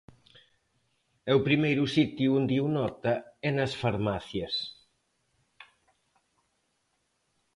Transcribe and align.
E 1.29 1.31
o 1.39 1.43
primeiro 1.47 1.83
sitio 1.95 2.29
onde 2.39 2.55
o 2.65 2.67
nota 2.77 3.13
é 3.47 3.49
nas 3.57 3.73
farmacias. 3.81 4.55